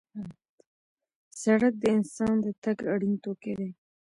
[1.41, 3.69] سړک د انسان د تګ اړین توکی دی.